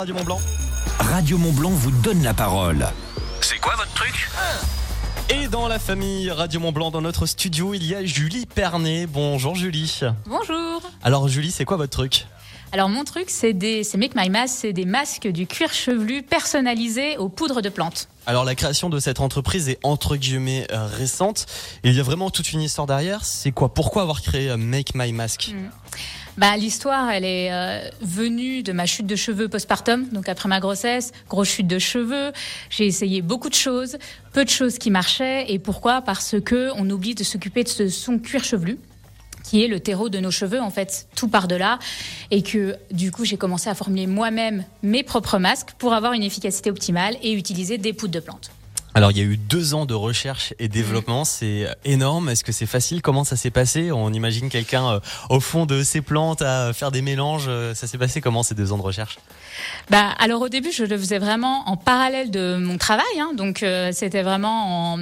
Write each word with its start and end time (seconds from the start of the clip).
Radio 0.00 0.14
Mont 0.14 0.24
Blanc. 0.24 0.40
Radio 0.98 1.36
Mont 1.36 1.52
Blanc 1.52 1.70
vous 1.72 1.90
donne 1.90 2.22
la 2.22 2.32
parole. 2.32 2.86
C'est 3.42 3.58
quoi 3.58 3.76
votre 3.76 3.92
truc? 3.92 4.30
Et 5.28 5.46
dans 5.46 5.68
la 5.68 5.78
famille 5.78 6.30
Radio 6.30 6.58
Mont 6.58 6.72
Blanc, 6.72 6.90
dans 6.90 7.02
notre 7.02 7.26
studio, 7.26 7.74
il 7.74 7.84
y 7.84 7.94
a 7.94 8.02
Julie 8.02 8.46
Pernet. 8.46 9.06
Bonjour 9.06 9.56
Julie. 9.56 10.00
Bonjour. 10.24 10.80
Alors 11.02 11.28
Julie, 11.28 11.50
c'est 11.50 11.66
quoi 11.66 11.76
votre 11.76 11.90
truc? 11.90 12.26
Alors 12.72 12.88
mon 12.88 13.04
truc, 13.04 13.28
c'est 13.28 13.52
des, 13.52 13.84
c'est 13.84 13.98
Make 13.98 14.14
My 14.14 14.30
Mask, 14.30 14.54
c'est 14.60 14.72
des 14.72 14.86
masques 14.86 15.26
du 15.26 15.46
cuir 15.46 15.70
chevelu 15.70 16.22
personnalisés 16.22 17.18
aux 17.18 17.28
poudres 17.28 17.60
de 17.60 17.68
plantes. 17.68 18.08
Alors 18.26 18.44
la 18.44 18.54
création 18.54 18.88
de 18.88 19.00
cette 19.00 19.20
entreprise 19.20 19.68
est 19.68 19.80
entre 19.82 20.16
guillemets 20.16 20.66
euh, 20.70 20.86
récente. 20.86 21.44
Il 21.84 21.92
y 21.92 22.00
a 22.00 22.02
vraiment 22.04 22.30
toute 22.30 22.52
une 22.52 22.62
histoire 22.62 22.86
derrière. 22.86 23.24
C'est 23.26 23.50
quoi? 23.50 23.74
Pourquoi 23.74 24.00
avoir 24.00 24.22
créé 24.22 24.48
euh, 24.48 24.56
Make 24.56 24.94
My 24.94 25.12
Mask? 25.12 25.52
Bah, 26.38 26.56
l'histoire, 26.56 27.10
elle 27.10 27.24
est 27.24 27.52
euh, 27.52 27.88
venue 28.00 28.62
de 28.62 28.72
ma 28.72 28.86
chute 28.86 29.06
de 29.06 29.16
cheveux 29.16 29.48
postpartum, 29.48 30.08
donc 30.08 30.28
après 30.28 30.48
ma 30.48 30.60
grossesse, 30.60 31.12
grosse 31.28 31.48
chute 31.48 31.66
de 31.66 31.78
cheveux. 31.78 32.32
J'ai 32.70 32.86
essayé 32.86 33.20
beaucoup 33.20 33.48
de 33.48 33.54
choses, 33.54 33.98
peu 34.32 34.44
de 34.44 34.50
choses 34.50 34.78
qui 34.78 34.90
marchaient. 34.90 35.52
Et 35.52 35.58
pourquoi? 35.58 36.00
Parce 36.02 36.36
que 36.40 36.70
on 36.76 36.88
oublie 36.88 37.14
de 37.14 37.24
s'occuper 37.24 37.64
de 37.64 37.68
ce 37.68 37.88
son 37.88 38.18
cuir 38.18 38.44
chevelu 38.44 38.78
qui 39.42 39.64
est 39.64 39.68
le 39.68 39.80
terreau 39.80 40.08
de 40.08 40.18
nos 40.18 40.30
cheveux, 40.30 40.60
en 40.60 40.70
fait, 40.70 41.08
tout 41.16 41.26
par 41.26 41.48
de 41.48 41.56
là, 41.56 41.78
et 42.30 42.42
que 42.42 42.76
du 42.92 43.10
coup 43.10 43.24
j'ai 43.24 43.36
commencé 43.36 43.68
à 43.68 43.74
formuler 43.74 44.06
moi-même 44.06 44.64
mes 44.82 45.02
propres 45.02 45.38
masques 45.38 45.70
pour 45.78 45.92
avoir 45.94 46.12
une 46.12 46.22
efficacité 46.22 46.70
optimale 46.70 47.16
et 47.22 47.32
utiliser 47.32 47.78
des 47.78 47.92
poudres 47.92 48.14
de 48.14 48.20
plantes. 48.20 48.52
Alors 48.94 49.12
il 49.12 49.18
y 49.18 49.20
a 49.20 49.24
eu 49.24 49.36
deux 49.36 49.74
ans 49.74 49.86
de 49.86 49.94
recherche 49.94 50.52
et 50.58 50.66
développement, 50.66 51.24
c'est 51.24 51.68
énorme. 51.84 52.28
Est-ce 52.28 52.42
que 52.42 52.50
c'est 52.50 52.66
facile? 52.66 53.02
Comment 53.02 53.22
ça 53.22 53.36
s'est 53.36 53.50
passé? 53.50 53.92
On 53.92 54.12
imagine 54.12 54.48
quelqu'un 54.48 54.94
euh, 54.94 55.00
au 55.28 55.38
fond 55.38 55.64
de 55.64 55.84
ses 55.84 56.00
plantes 56.00 56.42
à 56.42 56.72
faire 56.72 56.90
des 56.90 57.00
mélanges. 57.00 57.46
Euh, 57.48 57.72
Ça 57.74 57.86
s'est 57.86 57.98
passé 57.98 58.20
comment 58.20 58.42
ces 58.42 58.56
deux 58.56 58.72
ans 58.72 58.78
de 58.78 58.82
recherche? 58.82 59.18
Bah, 59.90 60.10
alors 60.18 60.42
au 60.42 60.48
début, 60.48 60.72
je 60.72 60.84
le 60.84 60.98
faisais 60.98 61.18
vraiment 61.18 61.68
en 61.68 61.76
parallèle 61.76 62.30
de 62.32 62.56
mon 62.56 62.78
travail, 62.78 63.04
hein, 63.20 63.30
donc 63.36 63.62
euh, 63.62 63.90
c'était 63.92 64.22
vraiment 64.22 64.94
en 64.94 64.98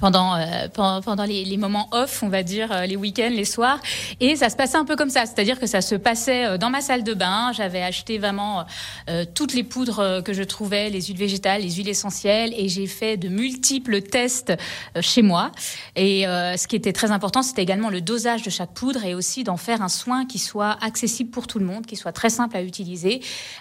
pendant 0.00 0.34
euh, 0.36 0.68
pendant, 0.72 1.24
les, 1.24 1.44
les 1.44 1.56
moments 1.56 1.88
off, 1.92 2.22
on 2.22 2.28
va 2.28 2.42
dire 2.42 2.70
euh, 2.72 2.86
les 2.86 2.96
week-ends, 2.96 3.30
les 3.30 3.44
soirs, 3.44 3.80
et 4.20 4.36
ça 4.36 4.50
se 4.50 4.56
passait 4.56 4.76
un 4.76 4.84
peu 4.84 4.96
comme 4.96 5.10
ça, 5.10 5.26
c'est-à-dire 5.26 5.58
que 5.58 5.66
ça 5.66 5.80
se 5.80 5.94
passait 5.94 6.46
euh, 6.46 6.58
dans 6.58 6.70
ma 6.70 6.80
salle 6.80 7.04
de 7.04 7.14
bain. 7.14 7.52
J'avais 7.52 7.82
acheté 7.82 8.18
vraiment 8.18 8.64
euh, 9.08 9.24
toutes 9.34 9.54
les 9.54 9.62
poudres 9.62 10.00
euh, 10.00 10.22
que 10.22 10.32
je 10.32 10.42
trouvais, 10.42 10.90
les 10.90 11.02
huiles 11.02 11.16
végétales, 11.16 11.62
les 11.62 11.70
huiles 11.72 11.88
essentielles, 11.88 12.52
et 12.56 12.68
j'ai 12.68 12.86
fait 12.86 13.16
de 13.16 13.28
multiples 13.28 14.02
tests 14.02 14.52
euh, 14.96 15.02
chez 15.02 15.22
moi. 15.22 15.52
Et 15.96 16.26
euh, 16.26 16.56
ce 16.56 16.66
qui 16.66 16.76
était 16.76 16.92
très 16.92 17.10
important, 17.10 17.42
c'était 17.42 17.62
également 17.62 17.90
le 17.90 18.00
dosage 18.00 18.42
de 18.42 18.50
chaque 18.50 18.72
poudre 18.74 19.04
et 19.04 19.14
aussi 19.14 19.44
d'en 19.44 19.56
faire 19.56 19.82
un 19.82 19.88
soin 19.88 20.26
qui 20.26 20.38
soit 20.38 20.76
accessible 20.82 21.30
pour 21.30 21.46
tout 21.46 21.58
le 21.58 21.66
monde, 21.66 21.86
qui 21.86 21.96
soit 21.96 22.12
très 22.12 22.30
simple 22.30 22.56
à 22.56 22.62
utiliser, 22.62 23.20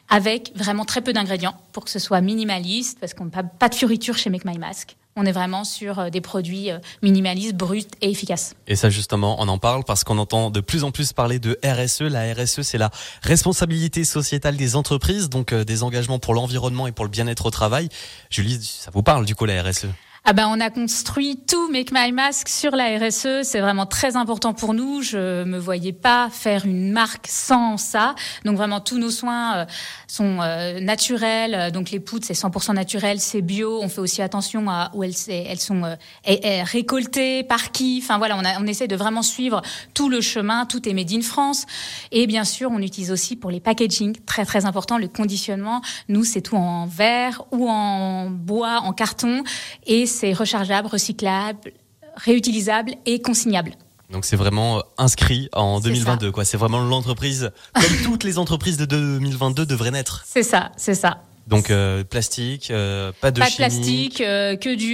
avec 0.09 0.51
vraiment 0.55 0.85
très 0.85 1.01
peu 1.01 1.13
d'ingrédients 1.13 1.55
pour 1.71 1.85
que 1.85 1.91
ce 1.91 1.99
soit 1.99 2.21
minimaliste, 2.21 2.99
parce 2.99 3.13
qu'on 3.13 3.25
n'a 3.25 3.43
pas, 3.43 3.69
de 3.69 3.75
fioritures 3.75 4.17
chez 4.17 4.29
Make 4.29 4.45
My 4.45 4.57
Mask. 4.57 4.95
On 5.15 5.25
est 5.25 5.31
vraiment 5.31 5.63
sur 5.63 5.99
euh, 5.99 6.09
des 6.09 6.21
produits 6.21 6.71
euh, 6.71 6.79
minimalistes, 7.03 7.55
bruts 7.55 7.85
et 8.01 8.09
efficaces. 8.09 8.55
Et 8.67 8.75
ça 8.75 8.89
justement, 8.89 9.35
on 9.39 9.47
en 9.47 9.59
parle 9.59 9.83
parce 9.83 10.03
qu'on 10.03 10.17
entend 10.17 10.49
de 10.49 10.59
plus 10.59 10.83
en 10.83 10.91
plus 10.91 11.13
parler 11.13 11.37
de 11.39 11.59
RSE. 11.63 12.01
La 12.01 12.33
RSE, 12.33 12.61
c'est 12.61 12.79
la 12.79 12.89
responsabilité 13.21 14.05
sociétale 14.05 14.57
des 14.57 14.75
entreprises, 14.75 15.29
donc 15.29 15.53
euh, 15.53 15.63
des 15.63 15.83
engagements 15.83 16.19
pour 16.19 16.33
l'environnement 16.33 16.87
et 16.87 16.91
pour 16.91 17.05
le 17.05 17.11
bien-être 17.11 17.45
au 17.45 17.51
travail. 17.51 17.89
Julie, 18.31 18.59
ça 18.63 18.89
vous 18.91 19.03
parle 19.03 19.25
du 19.25 19.35
coup 19.35 19.45
la 19.45 19.61
RSE 19.61 19.87
Ah 20.25 20.31
ben, 20.31 20.47
on 20.47 20.61
a 20.61 20.69
construit 20.69 21.35
tout 21.35 21.69
Make 21.69 21.91
My 21.91 22.13
Mask 22.13 22.47
sur 22.47 22.77
la 22.77 22.97
RSE. 22.97 23.43
C'est 23.43 23.59
vraiment 23.59 23.85
très 23.85 24.15
important 24.15 24.53
pour 24.53 24.73
nous. 24.73 25.01
Je 25.01 25.43
me 25.43 25.57
voyais 25.57 25.91
pas 25.91 26.29
faire 26.31 26.65
une 26.65 26.93
marque 26.93 27.27
sans 27.27 27.75
ça. 27.75 28.15
Donc 28.45 28.55
vraiment, 28.55 28.79
tous 28.79 28.97
nos 28.97 29.09
soins 29.09 29.57
euh, 29.57 29.65
sont 30.07 30.39
euh, 30.39 30.79
naturels. 30.79 31.53
Euh, 31.53 31.71
Donc 31.71 31.91
les 31.91 31.99
poudres, 31.99 32.23
c'est 32.25 32.35
100% 32.35 32.73
naturel, 32.73 33.19
c'est 33.19 33.41
bio. 33.41 33.81
On 33.81 33.89
fait 33.89 33.99
aussi 33.99 34.21
attention 34.21 34.69
à 34.69 34.91
où 34.93 35.03
elles, 35.03 35.13
sont 35.13 35.97
récoltées, 36.23 37.43
par 37.43 37.73
qui. 37.73 37.99
Enfin 38.01 38.17
voilà, 38.17 38.37
on, 38.37 38.63
on 38.63 38.65
essaie 38.65 38.87
de 38.87 38.95
vraiment 38.95 39.23
suivre 39.23 39.61
tout 39.93 40.07
le 40.07 40.21
chemin. 40.21 40.65
Tout 40.65 40.87
est 40.87 40.93
made 40.93 41.11
in 41.11 41.21
France. 41.21 41.65
Et 42.13 42.27
bien 42.27 42.45
sûr, 42.45 42.71
on 42.71 42.79
utilise 42.79 43.11
aussi 43.11 43.35
pour 43.35 43.51
les 43.51 43.59
packaging, 43.59 44.15
très 44.25 44.45
très 44.45 44.65
important, 44.65 44.97
le 44.97 45.09
conditionnement. 45.09 45.81
Nous, 46.07 46.23
c'est 46.23 46.39
tout 46.39 46.55
en 46.55 46.85
verre 46.85 47.43
ou 47.51 47.69
en 47.69 48.29
bois, 48.29 48.79
en 48.83 48.93
carton. 48.93 49.43
Et 49.85 50.12
c'est 50.13 50.33
rechargeable, 50.33 50.87
recyclable, 50.87 51.71
réutilisable 52.15 52.93
et 53.05 53.21
consignable. 53.21 53.73
Donc 54.11 54.25
c'est 54.25 54.35
vraiment 54.35 54.77
euh, 54.77 54.81
inscrit 54.97 55.49
en 55.53 55.77
C'est 55.81 55.89
2022 55.89 56.31
quoi. 56.31 56.45
C'est 56.45 56.57
vraiment 56.57 56.79
l'entreprise 56.79 57.51
comme 57.73 57.83
toutes 58.03 58.23
les 58.23 58.37
entreprises 58.37 58.77
de 58.77 58.85
2022 58.85 59.65
devraient 59.65 59.91
naître. 59.91 60.23
C'est 60.25 60.43
ça, 60.43 60.71
c'est 60.77 60.93
ça. 60.95 61.21
Donc 61.47 61.71
euh, 61.71 62.05
plastique, 62.05 62.69
euh, 62.71 63.11
pas 63.19 63.31
de 63.31 63.39
pas 63.41 63.47
de 63.47 63.51
chimie. 63.51 63.57
plastique, 63.57 64.21
euh, 64.21 64.55
que 64.55 64.75
du 64.75 64.93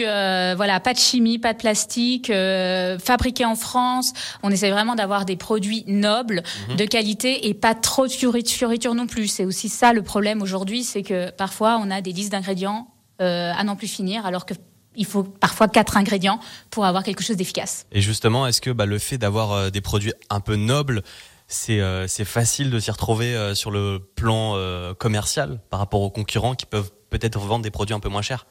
voilà, 0.58 0.80
pas 0.80 0.94
de 0.94 0.98
chimie, 0.98 1.38
pas 1.38 1.54
de 1.54 1.60
plastique, 1.60 2.32
fabriqué 3.04 3.46
en 3.46 3.56
France. 3.56 4.14
On 4.42 4.50
essaie 4.50 4.72
vraiment 4.72 4.96
d'avoir 4.96 5.26
des 5.26 5.36
produits 5.36 5.84
nobles, 5.88 6.42
Mhm. 6.70 6.78
de 6.78 6.86
qualité 6.86 7.48
et 7.50 7.54
pas 7.54 7.76
trop 7.76 8.08
de 8.08 8.12
fiori- 8.12 8.48
fioritures 8.48 8.96
non 8.96 9.06
plus. 9.06 9.28
C'est 9.28 9.46
aussi 9.46 9.70
ça 9.70 9.94
le 9.94 10.02
problème 10.02 10.42
aujourd'hui, 10.42 10.84
c'est 10.84 11.04
que 11.04 11.30
parfois 11.32 11.80
on 11.84 11.92
a 11.92 12.02
des 12.02 12.14
listes 12.14 12.32
d'ingrédients 12.32 12.88
à 13.20 13.62
n'en 13.66 13.76
plus 13.76 13.88
finir, 13.90 14.26
alors 14.26 14.46
que 14.46 14.54
il 14.96 15.06
faut 15.06 15.24
parfois 15.24 15.68
quatre 15.68 15.98
ingrédients 15.98 16.40
pour 16.70 16.86
avoir 16.86 17.04
quelque 17.04 17.24
chose 17.24 17.38
d'efficace. 17.38 17.86
Et 17.92 18.02
justement, 18.02 18.48
est-ce 18.48 18.62
que 18.62 18.72
bah, 18.72 18.86
le 18.86 19.00
fait 19.00 19.18
d'avoir 19.18 19.52
euh, 19.52 19.70
des 19.70 19.82
produits 19.82 20.14
un 20.30 20.40
peu 20.40 20.56
nobles, 20.56 21.04
c'est 21.50 21.82
euh, 21.82 22.08
facile 22.08 22.70
de 22.70 22.80
s'y 22.80 22.92
retrouver 22.92 23.36
euh, 23.36 23.56
sur 23.56 23.72
le 23.72 24.00
plan 24.16 24.54
euh, 24.56 24.94
commercial 24.94 25.60
par 25.70 25.80
rapport 25.80 26.02
aux 26.02 26.12
concurrents 26.12 26.56
qui 26.56 26.66
peuvent 26.66 26.92
peut-être 27.10 27.40
vendre 27.40 27.64
des 27.64 27.72
produits 27.72 27.96
un 27.96 28.00
peu 28.00 28.10
moins 28.10 28.22
chers? 28.22 28.46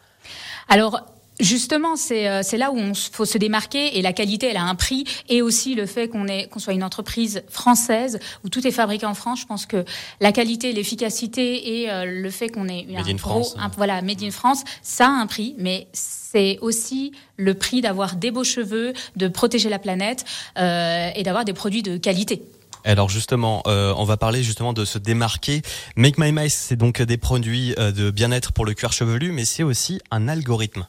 Alors 0.69 1.01
justement, 1.41 1.97
c'est 1.97 2.29
euh, 2.29 2.41
c'est 2.43 2.57
là 2.59 2.71
où 2.71 2.79
on 2.79 2.93
faut 2.95 3.25
se 3.25 3.39
démarquer 3.39 3.99
et 3.99 4.03
la 4.03 4.13
qualité, 4.13 4.47
elle 4.49 4.57
a 4.57 4.65
un 4.65 4.75
prix 4.75 5.05
et 5.29 5.43
aussi 5.43 5.75
le 5.75 5.87
fait 5.87 6.09
qu'on 6.09 6.27
est 6.27 6.49
qu'on 6.49 6.59
soit 6.59 6.73
une 6.73 6.85
entreprise 6.85 7.43
française 7.49 8.19
où 8.45 8.49
tout 8.49 8.67
est 8.67 8.71
fabriqué 8.73 9.07
en 9.07 9.15
France. 9.15 9.41
Je 9.41 9.47
pense 9.47 9.67
que 9.67 9.85
la 10.21 10.33
qualité, 10.33 10.73
l'efficacité 10.73 11.81
et 11.83 11.91
euh, 11.91 12.05
le 12.05 12.31
fait 12.31 12.49
qu'on 12.49 12.69
ait 12.69 12.87
Made 12.89 13.07
un 13.07 13.11
in 13.11 13.15
gros- 13.15 13.19
France. 13.45 13.55
un- 13.59 13.69
voilà 13.77 14.03
made 14.03 14.23
in 14.23 14.31
France, 14.31 14.63
ça 14.83 15.07
a 15.07 15.11
un 15.11 15.27
prix, 15.27 15.55
mais 15.59 15.87
c'est 15.93 16.59
aussi 16.61 17.13
le 17.37 17.55
prix 17.55 17.81
d'avoir 17.81 18.17
des 18.17 18.31
beaux 18.31 18.45
cheveux, 18.45 18.93
de 19.17 19.29
protéger 19.29 19.69
la 19.69 19.79
planète 19.79 20.25
euh, 20.59 21.11
et 21.15 21.23
d'avoir 21.23 21.45
des 21.45 21.53
produits 21.53 21.83
de 21.83 21.97
qualité. 21.97 22.43
Alors 22.85 23.09
justement, 23.09 23.63
euh, 23.67 23.93
on 23.97 24.05
va 24.05 24.17
parler 24.17 24.43
justement 24.43 24.73
de 24.73 24.85
se 24.85 24.99
démarquer. 24.99 25.63
Make 25.97 26.17
My 26.19 26.33
Mice, 26.33 26.55
c'est 26.55 26.77
donc 26.77 27.03
des 27.03 27.17
produits 27.17 27.75
de 27.77 28.11
bien-être 28.11 28.53
pour 28.53 28.65
le 28.65 28.73
cuir 28.75 28.93
chevelu, 28.93 29.33
mais 29.33 29.45
c'est 29.45 29.63
aussi 29.65 30.01
un 30.11 30.29
algorithme. 30.29 30.87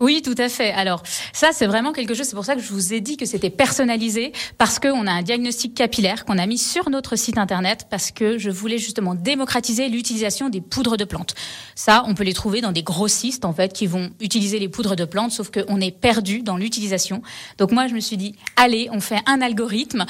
Oui, 0.00 0.22
tout 0.22 0.34
à 0.38 0.48
fait. 0.48 0.72
Alors, 0.72 1.02
ça, 1.34 1.50
c'est 1.52 1.66
vraiment 1.66 1.92
quelque 1.92 2.14
chose. 2.14 2.24
C'est 2.24 2.34
pour 2.34 2.46
ça 2.46 2.54
que 2.54 2.62
je 2.62 2.72
vous 2.72 2.94
ai 2.94 3.02
dit 3.02 3.18
que 3.18 3.26
c'était 3.26 3.50
personnalisé 3.50 4.32
parce 4.56 4.78
qu'on 4.78 5.06
a 5.06 5.12
un 5.12 5.20
diagnostic 5.20 5.74
capillaire 5.74 6.24
qu'on 6.24 6.38
a 6.38 6.46
mis 6.46 6.56
sur 6.56 6.88
notre 6.88 7.16
site 7.16 7.36
internet 7.36 7.86
parce 7.90 8.10
que 8.10 8.38
je 8.38 8.48
voulais 8.48 8.78
justement 8.78 9.14
démocratiser 9.14 9.90
l'utilisation 9.90 10.48
des 10.48 10.62
poudres 10.62 10.96
de 10.96 11.04
plantes. 11.04 11.34
Ça, 11.74 12.02
on 12.06 12.14
peut 12.14 12.24
les 12.24 12.32
trouver 12.32 12.62
dans 12.62 12.72
des 12.72 12.82
grossistes, 12.82 13.44
en 13.44 13.52
fait, 13.52 13.74
qui 13.74 13.86
vont 13.86 14.08
utiliser 14.20 14.58
les 14.58 14.70
poudres 14.70 14.96
de 14.96 15.04
plantes, 15.04 15.32
sauf 15.32 15.50
qu'on 15.50 15.78
est 15.82 15.90
perdu 15.90 16.40
dans 16.40 16.56
l'utilisation. 16.56 17.20
Donc, 17.58 17.70
moi, 17.70 17.86
je 17.86 17.92
me 17.92 18.00
suis 18.00 18.16
dit, 18.16 18.36
allez, 18.56 18.88
on 18.92 19.00
fait 19.00 19.20
un 19.26 19.42
algorithme 19.42 20.06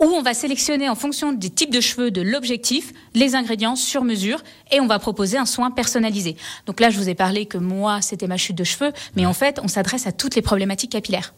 où 0.00 0.04
on 0.06 0.22
va 0.22 0.32
sélectionner 0.32 0.88
en 0.88 0.94
fonction 0.94 1.32
des 1.32 1.50
types 1.50 1.72
de 1.72 1.82
cheveux, 1.82 2.10
de 2.10 2.22
l'objectif, 2.22 2.92
les 3.14 3.34
ingrédients 3.34 3.76
sur 3.76 4.04
mesure 4.04 4.42
et 4.72 4.80
on 4.80 4.86
va 4.86 4.98
proposer 4.98 5.36
un 5.36 5.46
soin 5.46 5.70
personnalisé. 5.70 6.36
Donc 6.66 6.80
là, 6.80 6.88
je 6.88 6.96
vous 6.96 7.08
ai 7.10 7.14
parlé 7.14 7.46
que 7.46 7.58
moi, 7.58 8.00
c'était 8.00 8.26
ma 8.26 8.36
chute 8.36 8.56
de 8.56 8.64
cheveux, 8.64 8.92
mais 9.16 9.26
en 9.26 9.33
fait, 9.34 9.60
on 9.62 9.68
s'adresse 9.68 10.06
à 10.06 10.12
toutes 10.12 10.34
les 10.34 10.42
problématiques 10.42 10.92
capillaires. 10.92 11.34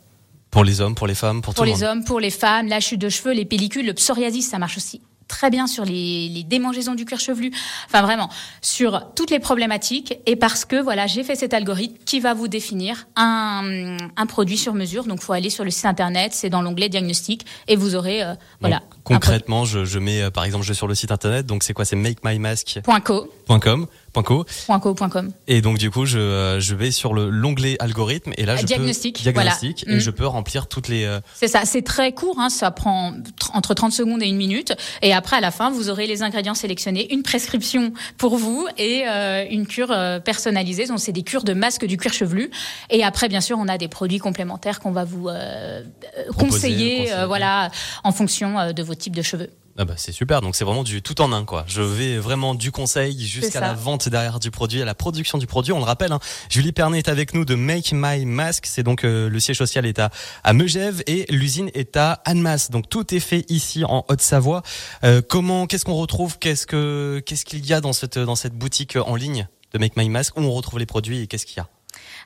Pour 0.51 0.65
les 0.65 0.81
hommes, 0.81 0.95
pour 0.95 1.07
les 1.07 1.15
femmes, 1.15 1.43
pour, 1.43 1.55
Pour 1.55 1.55
tout 1.55 1.62
le 1.62 1.75
les 1.75 1.84
monde. 1.84 1.99
hommes, 1.99 2.05
pour 2.05 2.21
les 2.21 2.31
femmes, 2.31 2.69
la 2.69 2.81
chute 2.81 3.01
de 3.01 3.09
cheveux, 3.09 3.33
les 3.33 3.45
pellicules, 3.45 3.84
le 3.87 3.95
psoriasis, 3.95 4.49
ça 4.49 4.59
marche 4.59 4.77
aussi 4.77 5.03
très 5.29 5.51
bien 5.51 5.67
sur 5.67 5.84
les, 5.84 6.29
les 6.29 6.45
démangeaisons 6.45 6.95
du 6.95 7.05
cuir 7.05 7.19
chevelu. 7.21 7.51
Enfin, 7.87 8.03
vraiment, 8.03 8.31
sur 8.62 9.12
toutes 9.15 9.31
les 9.31 9.39
problématiques. 9.41 10.19
Et 10.27 10.37
parce 10.37 10.65
que, 10.65 10.81
voilà, 10.81 11.07
j'ai 11.07 11.25
fait 11.25 11.34
cet 11.34 11.54
algorithme 11.54 11.97
qui 12.04 12.21
va 12.21 12.34
vous 12.34 12.48
définir 12.48 13.07
un, 13.16 13.97
un 14.16 14.27
produit 14.27 14.57
sur 14.57 14.75
mesure. 14.75 15.04
Donc, 15.04 15.21
faut 15.21 15.33
aller 15.33 15.51
sur 15.51 15.65
le 15.65 15.71
site 15.71 15.87
internet, 15.87 16.33
c'est 16.34 16.51
dans 16.51 16.63
l'onglet 16.63 16.89
diagnostic, 16.89 17.45
et 17.69 17.77
vous 17.77 17.95
aurez, 17.95 18.22
euh, 18.22 18.34
voilà. 18.60 18.78
Donc, 18.78 18.89
concrètement, 19.04 19.65
je, 19.65 19.84
je 19.84 19.99
mets, 19.99 20.22
euh, 20.22 20.31
par 20.31 20.45
exemple, 20.45 20.65
je 20.65 20.69
vais 20.69 20.75
sur 20.77 20.87
le 20.89 20.95
site 20.95 21.10
internet, 21.10 21.47
donc 21.47 21.63
c'est 21.63 21.72
quoi? 21.72 21.84
C'est 21.84 21.97
makemymask.com. 21.97 23.87
.co, 24.22 24.95
.com. 24.95 25.30
Et 25.47 25.60
donc 25.60 25.78
du 25.78 25.91
coup, 25.91 26.07
je, 26.07 26.18
euh, 26.18 26.60
je 26.60 26.74
vais 26.74 26.91
sur 26.91 27.15
le 27.15 27.28
l'onglet 27.30 27.77
algorithme 27.80 28.33
et 28.36 28.45
là 28.47 28.57
je 28.57 28.65
Diagnostic, 28.66 29.16
peux 29.16 29.22
diagnostic 29.22 29.84
voilà. 29.84 29.95
et 29.95 29.97
Mm. 29.98 30.01
je 30.01 30.10
peux 30.10 30.27
remplir 30.27 30.66
toutes 30.66 30.89
les 30.89 31.04
euh, 31.04 31.21
C'est 31.34 31.48
ça, 31.48 31.65
c'est 31.65 31.83
très 31.83 32.13
court, 32.13 32.39
hein, 32.41 32.48
ça 32.51 32.71
prend 32.71 33.13
tr- 33.13 33.51
entre 33.54 33.74
30 33.74 33.92
secondes 33.92 34.22
et 34.22 34.27
une 34.27 34.36
minute. 34.36 34.72
Et 35.03 35.13
après, 35.13 35.36
à 35.36 35.41
la 35.41 35.51
fin, 35.51 35.71
vous 35.71 35.91
aurez 35.91 36.07
les 36.07 36.22
ingrédients 36.22 36.54
sélectionnés, 36.54 37.13
une 37.13 37.22
prescription 37.22 37.92
pour 38.18 38.36
vous 38.36 38.66
et 38.78 39.04
euh, 39.07 39.45
une 39.51 39.66
cure 39.66 39.91
euh, 39.92 40.18
personnalisée. 40.21 40.86
Donc, 40.86 41.01
c'est 41.01 41.13
des 41.13 41.22
cures 41.22 41.45
de 41.45 41.53
masque 41.54 41.84
du 41.86 41.97
cuir 41.97 42.13
chevelu. 42.13 42.51
Et 42.91 43.04
après, 43.04 43.28
bien 43.28 43.41
sûr, 43.41 43.59
on 43.59 43.68
a 43.68 43.78
des 43.78 43.89
produits 43.89 44.18
complémentaires 44.18 44.80
qu'on 44.80 44.92
va 44.92 45.04
vous 45.04 45.28
Proposer, 45.28 46.33
conseiller, 46.36 46.97
conseiller. 47.07 47.27
voilà, 47.27 47.71
en 48.04 48.13
fonction 48.13 48.72
de 48.72 48.83
vos 48.83 48.95
types 48.95 49.15
de 49.16 49.22
cheveux. 49.22 49.51
Ah 49.78 49.84
bah 49.84 49.93
c'est 49.99 50.13
super, 50.13 50.41
donc 50.41 50.57
c'est 50.57 50.65
vraiment 50.65 50.84
du 50.84 51.03
tout 51.03 51.21
en 51.21 51.33
un 51.33 51.45
quoi. 51.45 51.65
Je 51.69 51.83
vais 51.83 52.17
vraiment 52.17 52.55
du 52.55 52.73
conseil 52.73 53.27
jusqu'à 53.27 53.61
la 53.61 53.75
vente 53.75 54.09
derrière 54.09 54.41
du 54.41 54.51
produit, 54.51 54.81
à 54.81 54.87
la 54.87 54.95
production 54.95 55.37
du 55.37 55.47
produit. 55.47 55.73
On 55.73 55.78
le 55.78 55.84
rappelle, 55.84 56.13
hein, 56.13 56.19
Julie 56.49 56.73
Pernet 56.73 56.99
est 56.99 57.09
avec 57.11 57.34
nous 57.34 57.45
de 57.45 57.55
Make 57.55 57.93
My 57.93 58.25
Mask. 58.25 58.65
C'est 58.65 58.83
donc 58.83 59.05
euh, 59.05 59.28
le 59.28 59.39
siège 59.39 59.59
social 59.59 59.84
est 59.84 59.99
à, 59.99 60.11
à 60.45 60.55
Megève 60.55 61.03
et 61.07 61.27
l'usine 61.28 61.71
est 61.75 61.95
à 61.99 62.23
Annemasse. 62.25 62.71
Donc 62.71 62.89
tout 62.89 63.15
est 63.15 63.21
fait 63.21 63.45
ici 63.51 63.84
en 63.84 64.07
Haute-Savoie. 64.09 64.63
Euh, 65.05 65.21
comment, 65.21 65.67
qu'est-ce 65.67 65.84
qu'on 65.84 65.95
retrouve, 65.95 66.39
qu'est-ce 66.39 66.67
que, 66.67 67.23
qu'est-ce 67.27 67.45
qu'il 67.45 67.67
y 67.67 67.75
a 67.75 67.83
dans 67.83 67.93
cette 67.93 68.19
dans 68.19 68.37
cette 68.37 68.55
boutique 68.55 68.97
en 68.97 69.15
ligne 69.15 69.47
de 69.75 69.78
Make 69.78 69.97
My 69.99 70.09
Mask? 70.09 70.39
Où 70.39 70.41
on 70.41 70.53
retrouve 70.53 70.78
les 70.78 70.87
produits 70.87 71.21
et 71.21 71.27
qu'est-ce 71.27 71.45
qu'il 71.45 71.59
y 71.59 71.61
a? 71.61 71.69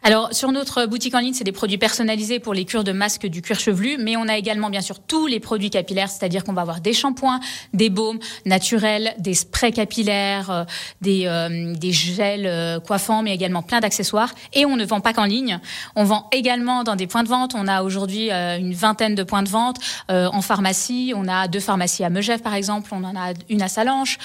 Alors 0.03 0.33
sur 0.33 0.51
notre 0.51 0.87
boutique 0.87 1.15
en 1.15 1.19
ligne, 1.19 1.35
c'est 1.35 1.45
des 1.45 1.53
produits 1.53 1.79
personnalisés 1.79 2.39
pour 2.39 2.55
les 2.55 2.65
cures 2.65 2.85
de 2.85 2.93
masque 2.93 3.27
du 3.27 3.43
cuir 3.43 3.61
chevelu, 3.61 3.99
mais 3.99 4.17
on 4.17 4.29
a 4.29 4.37
également 4.37 4.71
bien 4.71 4.81
sûr 4.81 4.99
tous 4.99 5.27
les 5.27 5.41
produits 5.41 5.71
capillaires, 5.71 6.09
c'est-à-dire 6.09 6.43
qu'on 6.43 6.53
va 6.53 6.63
avoir 6.63 6.81
des 6.81 6.93
shampoings, 6.93 7.41
des 7.75 7.91
baumes 7.91 8.19
naturels, 8.47 9.15
des 9.19 9.35
sprays 9.35 9.73
capillaires, 9.73 10.51
euh, 10.51 10.65
des, 11.01 11.25
euh, 11.27 11.75
des 11.75 11.93
gels 11.93 12.47
euh, 12.47 12.81
coiffants, 12.81 13.23
mais 13.23 13.35
également 13.35 13.63
plein 13.63 13.81
d'accessoires. 13.81 14.35
Et 14.55 14.65
on 14.65 14.77
ne 14.77 14.85
vend 14.85 15.01
pas 15.01 15.13
qu'en 15.13 15.25
ligne, 15.25 15.61
on 15.97 16.05
vend 16.05 16.29
également 16.33 16.83
dans 16.83 16.97
des 16.97 17.07
points 17.07 17.23
de 17.23 17.29
vente. 17.29 17.55
On 17.55 17.69
a 17.69 17.83
aujourd'hui 17.83 18.31
une 18.31 18.73
vingtaine 18.73 19.15
de 19.15 19.23
points 19.23 19.43
de 19.43 19.49
vente 19.49 19.79
en 20.09 20.41
pharmacie. 20.41 21.13
On 21.15 21.29
a 21.29 21.49
deux 21.49 21.61
pharmacies 21.61 22.05
à 22.05 22.11
Megève 22.11 22.41
par 22.41 22.55
exemple, 22.55 22.91
on 22.93 23.05
en 23.05 23.17
a 23.17 23.33
une 23.49 23.63
à 23.63 23.69
Salanches. 23.69 24.19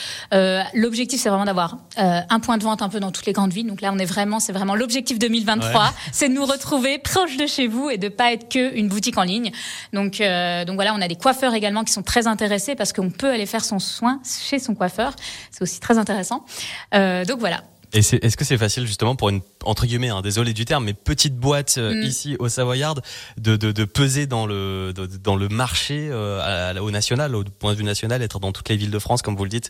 L'objectif 0.73 1.19
c'est 1.19 1.29
vraiment 1.29 1.45
d'avoir 1.45 1.77
un 1.97 2.39
point 2.39 2.57
de 2.57 2.63
vente 2.63 2.81
un 2.81 2.89
peu 2.89 2.99
dans 2.99 3.11
toutes 3.11 3.25
les 3.25 3.33
grandes 3.33 3.53
villes. 3.53 3.67
Donc 3.67 3.81
là 3.81 3.91
on 3.93 3.97
est 3.97 4.05
vraiment, 4.05 4.39
c'est 4.39 4.53
vraiment 4.53 4.75
l'objectif 4.75 5.19
2023 5.45 5.93
c'est 6.11 6.29
de 6.29 6.33
nous 6.33 6.45
retrouver 6.45 6.97
proche 6.97 7.37
de 7.37 7.45
chez 7.45 7.67
vous 7.67 7.89
et 7.89 7.97
de 7.97 8.09
pas 8.09 8.33
être 8.33 8.49
que 8.49 8.75
une 8.75 8.87
boutique 8.87 9.17
en 9.17 9.23
ligne. 9.23 9.51
Donc, 9.93 10.21
euh, 10.21 10.65
donc 10.65 10.75
voilà, 10.75 10.93
on 10.93 11.01
a 11.01 11.07
des 11.07 11.15
coiffeurs 11.15 11.53
également 11.53 11.83
qui 11.83 11.93
sont 11.93 12.03
très 12.03 12.27
intéressés 12.27 12.75
parce 12.75 12.93
qu'on 12.93 13.09
peut 13.09 13.29
aller 13.29 13.45
faire 13.45 13.63
son 13.63 13.79
soin 13.79 14.21
chez 14.23 14.59
son 14.59 14.75
coiffeur. 14.75 15.15
C'est 15.51 15.61
aussi 15.61 15.79
très 15.79 15.97
intéressant. 15.97 16.45
Euh, 16.93 17.25
donc 17.25 17.39
voilà. 17.39 17.63
Et 17.93 17.99
est-ce 17.99 18.35
que 18.35 18.43
c'est 18.43 18.57
facile 18.57 18.85
justement 18.87 19.15
pour 19.15 19.29
une 19.29 19.41
entre 19.63 19.85
guillemets, 19.85 20.09
hein, 20.09 20.21
désolé 20.21 20.53
du 20.53 20.65
terme, 20.65 20.83
mais 20.83 20.93
petite 20.93 21.35
boîte 21.35 21.75
euh, 21.77 21.93
mm. 21.93 22.03
ici 22.03 22.35
au 22.39 22.49
Savoyard 22.49 22.95
de, 23.37 23.55
de, 23.55 23.71
de, 23.71 23.85
peser 23.85 24.25
dans 24.25 24.45
le 24.45 24.93
dans 25.23 25.35
le 25.35 25.47
marché 25.47 26.11
au 26.11 26.91
national, 26.91 27.35
au 27.35 27.43
point 27.43 27.73
de 27.73 27.77
vue 27.77 27.83
national, 27.83 28.21
être 28.21 28.39
dans 28.39 28.51
toutes 28.51 28.69
les 28.69 28.75
villes 28.75 28.91
de 28.91 28.99
France 28.99 29.21
comme 29.21 29.35
vous 29.35 29.43
le 29.43 29.49
dites. 29.49 29.69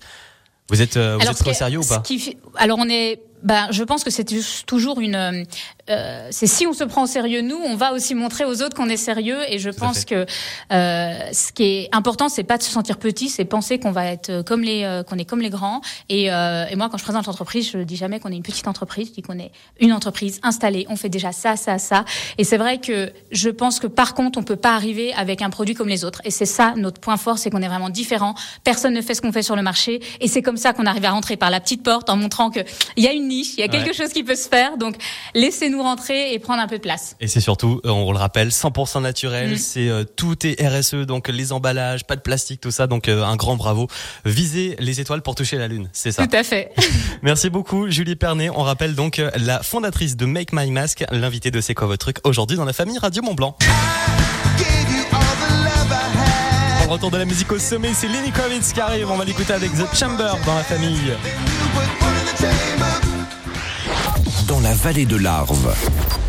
Vous 0.69 0.81
êtes 0.81 0.97
vous 0.97 1.27
êtes 1.27 1.37
trop 1.37 1.53
sérieux 1.53 1.79
ou 1.79 1.85
pas? 1.85 2.01
Alors 2.55 2.79
on 2.79 2.89
est 2.89 3.19
ben, 3.45 3.67
je 3.69 3.83
pense 3.83 4.03
que 4.03 4.09
c'est 4.09 4.25
toujours 4.65 4.99
une. 4.99 5.45
Euh, 5.87 6.27
c'est 6.31 6.47
si 6.47 6.65
on 6.65 6.73
se 6.73 6.83
prend 6.83 7.03
au 7.03 7.07
sérieux 7.07 7.41
nous, 7.41 7.57
on 7.63 7.75
va 7.75 7.93
aussi 7.93 8.15
montrer 8.15 8.43
aux 8.43 8.63
autres 8.63 8.75
qu'on 8.75 8.89
est 8.89 8.97
sérieux. 8.97 9.37
Et 9.49 9.59
je 9.59 9.69
pense 9.69 10.03
que 10.03 10.25
euh, 10.73 11.19
ce 11.31 11.51
qui 11.51 11.63
est 11.63 11.89
important, 11.91 12.27
c'est 12.27 12.43
pas 12.43 12.57
de 12.57 12.63
se 12.63 12.71
sentir 12.71 12.97
petit, 12.97 13.29
c'est 13.29 13.45
penser 13.45 13.77
qu'on 13.77 13.91
va 13.91 14.07
être 14.07 14.41
comme 14.41 14.61
les, 14.61 14.83
euh, 14.83 15.03
qu'on 15.03 15.17
est 15.17 15.25
comme 15.25 15.41
les 15.41 15.51
grands. 15.51 15.81
Et, 16.09 16.31
euh, 16.31 16.65
et 16.65 16.75
moi, 16.75 16.89
quand 16.89 16.97
je 16.97 17.03
présente 17.03 17.27
l'entreprise, 17.27 17.69
je 17.71 17.77
dis 17.77 17.95
jamais 17.95 18.19
qu'on 18.19 18.31
est 18.31 18.35
une 18.35 18.41
petite 18.41 18.67
entreprise, 18.67 19.09
je 19.09 19.13
dis 19.13 19.21
qu'on 19.21 19.37
est 19.37 19.51
une 19.79 19.93
entreprise 19.93 20.39
installée. 20.41 20.87
On 20.89 20.95
fait 20.95 21.09
déjà 21.09 21.31
ça, 21.31 21.55
ça, 21.55 21.77
ça. 21.77 22.03
Et 22.39 22.43
c'est 22.43 22.57
vrai 22.57 22.79
que 22.79 23.13
je 23.31 23.49
pense 23.51 23.79
que 23.79 23.85
par 23.85 24.15
contre, 24.15 24.39
on 24.39 24.43
peut 24.43 24.55
pas 24.55 24.73
arriver 24.73 25.13
avec 25.13 25.43
un 25.43 25.51
produit 25.51 25.75
comme 25.75 25.87
les 25.87 26.03
autres. 26.03 26.21
Et 26.23 26.31
c'est 26.31 26.47
ça 26.47 26.73
notre 26.75 26.99
point 26.99 27.17
fort, 27.17 27.37
c'est 27.37 27.51
qu'on 27.51 27.61
est 27.61 27.67
vraiment 27.67 27.91
différent. 27.91 28.33
Personne 28.63 28.93
ne 28.93 29.01
fait 29.01 29.13
ce 29.13 29.21
qu'on 29.21 29.31
fait 29.31 29.43
sur 29.43 29.55
le 29.55 29.61
marché. 29.61 30.01
Et 30.19 30.27
c'est 30.27 30.41
comme 30.41 30.57
ça 30.57 30.73
qu'on 30.73 30.87
arrive 30.87 31.05
à 31.05 31.11
rentrer 31.11 31.37
par 31.37 31.51
la 31.51 31.59
petite 31.59 31.83
porte 31.83 32.09
en 32.09 32.17
montrant 32.17 32.49
que 32.49 32.61
il 32.95 33.03
y 33.03 33.07
a 33.07 33.13
une 33.13 33.34
il 33.41 33.59
y 33.59 33.63
a 33.63 33.67
quelque 33.67 33.93
chose 33.93 34.09
qui 34.09 34.23
peut 34.23 34.35
se 34.35 34.47
faire. 34.47 34.77
Donc, 34.77 34.95
laissez-nous 35.33 35.81
rentrer 35.81 36.33
et 36.33 36.39
prendre 36.39 36.61
un 36.61 36.67
peu 36.67 36.77
de 36.77 36.81
place. 36.81 37.15
Et 37.19 37.27
c'est 37.27 37.39
surtout, 37.39 37.81
euh, 37.85 37.89
on 37.89 38.11
le 38.11 38.17
rappelle, 38.17 38.49
100% 38.49 39.01
naturel. 39.01 39.53
Mm. 39.53 39.57
C'est 39.57 39.89
euh, 39.89 40.03
tout 40.03 40.45
est 40.45 40.61
RSE, 40.65 41.05
donc 41.05 41.27
les 41.27 41.51
emballages, 41.51 42.05
pas 42.05 42.15
de 42.15 42.21
plastique, 42.21 42.61
tout 42.61 42.71
ça. 42.71 42.87
Donc, 42.87 43.07
euh, 43.07 43.23
un 43.23 43.35
grand 43.35 43.55
bravo. 43.55 43.87
Visez 44.25 44.75
les 44.79 45.01
étoiles 45.01 45.21
pour 45.21 45.35
toucher 45.35 45.57
la 45.57 45.67
lune, 45.67 45.89
c'est 45.93 46.11
ça. 46.11 46.25
Tout 46.27 46.35
à 46.35 46.43
fait. 46.43 46.71
Merci 47.21 47.49
beaucoup, 47.49 47.89
Julie 47.89 48.15
Pernet. 48.15 48.49
On 48.49 48.63
rappelle 48.63 48.95
donc 48.95 49.21
la 49.37 49.63
fondatrice 49.63 50.15
de 50.15 50.25
Make 50.25 50.53
My 50.53 50.69
Mask, 50.71 51.03
l'invité 51.11 51.51
de 51.51 51.61
C'est 51.61 51.73
quoi 51.73 51.87
votre 51.87 52.05
truc 52.05 52.17
aujourd'hui 52.23 52.57
dans 52.57 52.65
la 52.65 52.73
famille 52.73 52.97
Radio 52.97 53.21
Mont 53.23 53.33
Blanc. 53.33 53.57
En 56.85 56.87
retour 56.87 57.09
de 57.09 57.17
la 57.17 57.25
musique 57.25 57.51
au 57.51 57.57
sommet, 57.57 57.93
c'est 57.93 58.07
Lenny 58.07 58.31
Kravitz 58.31 58.71
qui 58.71 58.79
arrive. 58.79 59.09
On 59.09 59.17
va 59.17 59.25
l'écouter 59.25 59.53
avec 59.53 59.71
The 59.71 59.95
Chamber 59.95 60.33
dans 60.45 60.55
la 60.55 60.63
famille 60.63 61.13
la 64.65 64.73
vallée 64.73 65.05
de 65.05 65.15
l'Arve. 65.15 65.75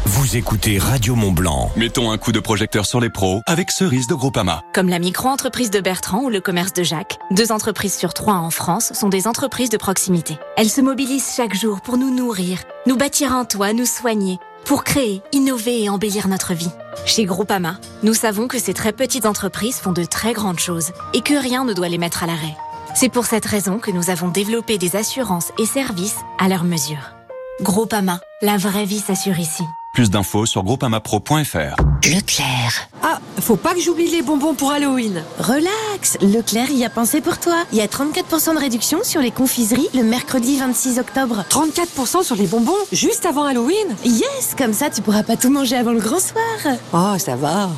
Vous 0.04 0.36
écoutez 0.36 0.76
Radio 0.76 1.14
Mont 1.14 1.32
Blanc. 1.32 1.70
Mettons 1.74 2.10
un 2.10 2.18
coup 2.18 2.32
de 2.32 2.38
projecteur 2.38 2.84
sur 2.84 3.00
les 3.00 3.08
pros 3.08 3.40
avec 3.46 3.70
Cerise 3.70 4.08
de 4.08 4.14
Groupama. 4.14 4.60
Comme 4.74 4.90
la 4.90 4.98
micro-entreprise 4.98 5.70
de 5.70 5.80
Bertrand 5.80 6.20
ou 6.20 6.28
le 6.28 6.42
commerce 6.42 6.74
de 6.74 6.82
Jacques, 6.82 7.16
deux 7.30 7.50
entreprises 7.50 7.96
sur 7.96 8.12
trois 8.12 8.34
en 8.34 8.50
France 8.50 8.92
sont 8.92 9.08
des 9.08 9.26
entreprises 9.26 9.70
de 9.70 9.78
proximité. 9.78 10.36
Elles 10.58 10.68
se 10.68 10.82
mobilisent 10.82 11.32
chaque 11.34 11.54
jour 11.54 11.80
pour 11.80 11.96
nous 11.96 12.14
nourrir, 12.14 12.58
nous 12.86 12.98
bâtir 12.98 13.32
un 13.32 13.46
toit, 13.46 13.72
nous 13.72 13.86
soigner, 13.86 14.38
pour 14.66 14.84
créer, 14.84 15.22
innover 15.32 15.84
et 15.84 15.88
embellir 15.88 16.28
notre 16.28 16.52
vie. 16.52 16.72
Chez 17.06 17.24
Groupama, 17.24 17.78
nous 18.02 18.12
savons 18.12 18.48
que 18.48 18.58
ces 18.58 18.74
très 18.74 18.92
petites 18.92 19.24
entreprises 19.24 19.76
font 19.76 19.92
de 19.92 20.04
très 20.04 20.34
grandes 20.34 20.60
choses 20.60 20.92
et 21.14 21.22
que 21.22 21.40
rien 21.40 21.64
ne 21.64 21.72
doit 21.72 21.88
les 21.88 21.96
mettre 21.96 22.22
à 22.22 22.26
l'arrêt. 22.26 22.54
C'est 22.94 23.08
pour 23.08 23.24
cette 23.24 23.46
raison 23.46 23.78
que 23.78 23.90
nous 23.90 24.10
avons 24.10 24.28
développé 24.28 24.76
des 24.76 24.94
assurances 24.94 25.52
et 25.58 25.64
services 25.64 26.18
à 26.38 26.48
leur 26.48 26.64
mesure. 26.64 27.15
Groupama, 27.62 28.20
la 28.42 28.58
vraie 28.58 28.84
vie 28.84 28.98
s'assure 28.98 29.38
ici. 29.38 29.62
Plus 29.94 30.10
d'infos 30.10 30.44
sur 30.44 30.62
groupamapro.fr. 30.62 31.76
Leclerc. 32.04 32.88
Ah, 33.02 33.18
faut 33.40 33.56
pas 33.56 33.72
que 33.72 33.80
j'oublie 33.80 34.10
les 34.10 34.20
bonbons 34.20 34.52
pour 34.52 34.70
Halloween. 34.72 35.24
Relax, 35.38 36.18
Leclerc 36.20 36.70
y 36.70 36.84
a 36.84 36.90
pensé 36.90 37.22
pour 37.22 37.38
toi. 37.38 37.64
Il 37.72 37.78
y 37.78 37.80
a 37.80 37.86
34% 37.86 38.54
de 38.54 38.60
réduction 38.60 39.02
sur 39.02 39.22
les 39.22 39.30
confiseries 39.30 39.88
le 39.94 40.02
mercredi 40.02 40.58
26 40.58 40.98
octobre. 40.98 41.44
34% 41.48 42.22
sur 42.24 42.36
les 42.36 42.46
bonbons 42.46 42.74
juste 42.92 43.24
avant 43.24 43.44
Halloween? 43.44 43.96
Yes, 44.04 44.54
comme 44.58 44.74
ça 44.74 44.90
tu 44.90 45.00
pourras 45.00 45.22
pas 45.22 45.38
tout 45.38 45.50
manger 45.50 45.76
avant 45.76 45.92
le 45.92 46.00
grand 46.00 46.20
soir. 46.20 46.76
Oh, 46.92 47.18
ça 47.18 47.36
va. 47.36 47.70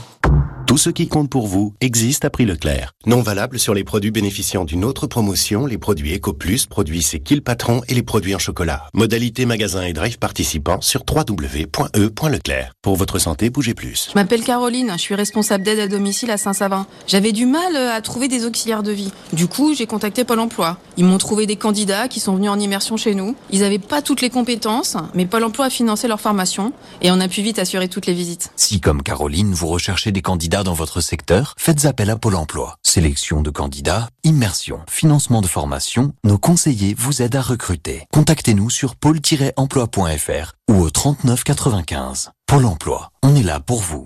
Tout 0.68 0.76
ce 0.76 0.90
qui 0.90 1.08
compte 1.08 1.30
pour 1.30 1.46
vous 1.46 1.72
existe 1.80 2.26
à 2.26 2.30
prix 2.30 2.44
Leclerc. 2.44 2.92
Non 3.06 3.22
valable 3.22 3.58
sur 3.58 3.72
les 3.72 3.84
produits 3.84 4.10
bénéficiant 4.10 4.66
d'une 4.66 4.84
autre 4.84 5.06
promotion, 5.06 5.64
les 5.64 5.78
produits 5.78 6.14
EcoPlus, 6.14 6.66
produits 6.68 7.02
C'est 7.02 7.20
qui 7.20 7.40
patron 7.40 7.80
et 7.88 7.94
les 7.94 8.02
produits 8.02 8.34
en 8.34 8.38
chocolat. 8.38 8.84
Modalité 8.92 9.46
magasin 9.46 9.80
et 9.84 9.94
drive 9.94 10.18
participants 10.18 10.82
sur 10.82 11.04
www.e.leclerc. 11.10 12.72
Pour 12.82 12.96
votre 12.96 13.18
santé, 13.18 13.48
bougez 13.48 13.72
plus. 13.72 14.08
Je 14.10 14.14
m'appelle 14.14 14.44
Caroline, 14.44 14.92
je 14.92 15.00
suis 15.00 15.14
responsable 15.14 15.64
d'aide 15.64 15.78
à 15.78 15.88
domicile 15.88 16.30
à 16.30 16.36
Saint-Savin. 16.36 16.86
J'avais 17.06 17.32
du 17.32 17.46
mal 17.46 17.74
euh, 17.74 17.96
à 17.96 18.02
trouver 18.02 18.28
des 18.28 18.44
auxiliaires 18.44 18.82
de 18.82 18.92
vie. 18.92 19.10
Du 19.32 19.46
coup, 19.46 19.74
j'ai 19.74 19.86
contacté 19.86 20.24
Pôle 20.24 20.40
emploi. 20.40 20.76
Ils 20.98 21.06
m'ont 21.06 21.16
trouvé 21.16 21.46
des 21.46 21.56
candidats 21.56 22.08
qui 22.08 22.20
sont 22.20 22.34
venus 22.36 22.50
en 22.50 22.60
immersion 22.60 22.98
chez 22.98 23.14
nous. 23.14 23.34
Ils 23.50 23.60
n'avaient 23.60 23.78
pas 23.78 24.02
toutes 24.02 24.20
les 24.20 24.28
compétences, 24.28 24.98
mais 25.14 25.24
Pôle 25.24 25.44
emploi 25.44 25.64
a 25.64 25.70
financé 25.70 26.08
leur 26.08 26.20
formation 26.20 26.74
et 27.00 27.10
on 27.10 27.20
a 27.20 27.28
pu 27.28 27.40
vite 27.40 27.58
assurer 27.58 27.88
toutes 27.88 28.04
les 28.04 28.12
visites. 28.12 28.50
Si 28.56 28.82
comme 28.82 29.02
Caroline, 29.02 29.54
vous 29.54 29.68
recherchez 29.68 30.12
des 30.12 30.20
candidats 30.20 30.57
dans 30.64 30.72
votre 30.72 31.00
secteur, 31.00 31.54
faites 31.58 31.84
appel 31.84 32.10
à 32.10 32.16
Pôle 32.16 32.36
emploi. 32.36 32.76
Sélection 32.82 33.42
de 33.42 33.50
candidats, 33.50 34.08
immersion, 34.24 34.80
financement 34.88 35.40
de 35.40 35.46
formation, 35.46 36.12
nos 36.24 36.38
conseillers 36.38 36.94
vous 36.96 37.22
aident 37.22 37.36
à 37.36 37.42
recruter. 37.42 38.06
Contactez-nous 38.12 38.70
sur 38.70 38.96
pôle-emploi.fr 38.96 40.52
ou 40.70 40.80
au 40.80 40.90
39 40.90 41.44
95. 41.44 42.30
Pôle 42.46 42.66
emploi, 42.66 43.10
on 43.22 43.34
est 43.34 43.42
là 43.42 43.60
pour 43.60 43.80
vous. 43.80 44.04